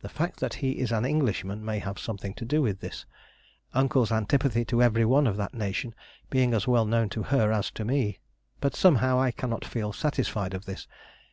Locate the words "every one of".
4.82-5.36